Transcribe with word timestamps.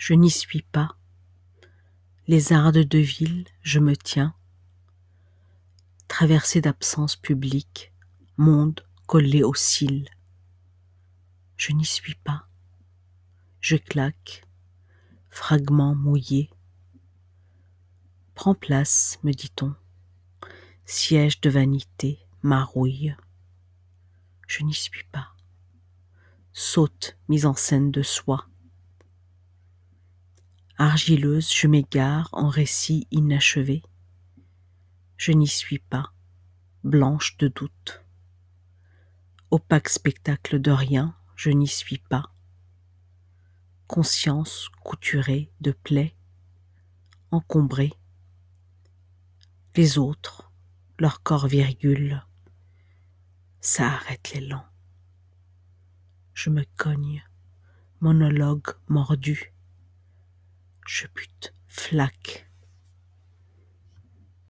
je 0.00 0.14
n'y 0.14 0.30
suis 0.30 0.62
pas. 0.62 0.96
Les 2.26 2.54
ardes 2.54 2.78
de 2.78 2.98
ville, 2.98 3.46
je 3.60 3.78
me 3.78 3.94
tiens. 3.94 4.34
Traversée 6.08 6.62
d'absence 6.62 7.16
publique, 7.16 7.92
monde 8.38 8.82
collé 9.06 9.42
aux 9.42 9.54
cils. 9.54 10.08
Je 11.58 11.72
n'y 11.72 11.84
suis 11.84 12.14
pas. 12.14 12.48
Je 13.60 13.76
claque, 13.76 14.46
fragment 15.28 15.94
mouillé. 15.94 16.48
Prends 18.34 18.54
place, 18.54 19.18
me 19.22 19.32
dit-on, 19.32 19.74
siège 20.86 21.42
de 21.42 21.50
vanité, 21.50 22.20
marouille. 22.40 23.14
Je 24.48 24.64
n'y 24.64 24.72
suis 24.72 25.04
pas. 25.12 25.34
Saute, 26.54 27.18
mise 27.28 27.44
en 27.44 27.54
scène 27.54 27.90
de 27.90 28.00
soi. 28.00 28.49
Argileuse, 30.82 31.52
je 31.52 31.66
m'égare 31.66 32.30
en 32.32 32.48
récit 32.48 33.06
inachevé. 33.10 33.82
Je 35.18 35.32
n'y 35.32 35.46
suis 35.46 35.78
pas, 35.78 36.14
blanche 36.84 37.36
de 37.36 37.48
doute. 37.48 38.02
Opaque 39.50 39.90
spectacle 39.90 40.58
de 40.58 40.70
rien, 40.70 41.14
je 41.36 41.50
n'y 41.50 41.68
suis 41.68 41.98
pas. 41.98 42.34
Conscience 43.88 44.70
couturée 44.82 45.52
de 45.60 45.72
plaies, 45.72 46.16
encombrée. 47.30 47.92
Les 49.76 49.98
autres, 49.98 50.50
leur 50.98 51.22
corps 51.22 51.46
virgule, 51.46 52.24
ça 53.60 53.86
arrête 53.86 54.32
l'élan. 54.32 54.64
Je 56.32 56.48
me 56.48 56.64
cogne, 56.78 57.22
monologue 58.00 58.70
mordu. 58.88 59.52
Je 60.92 61.06
bute, 61.06 61.54
flaque. 61.68 62.49